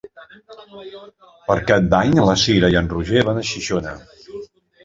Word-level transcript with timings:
Per 1.51 1.57
Cap 1.67 1.89
d'Any 1.93 2.17
na 2.21 2.37
Cira 2.45 2.73
i 2.77 2.81
en 2.81 2.91
Roger 2.97 3.25
van 3.29 3.43
a 3.43 3.47
Xixona. 3.51 3.93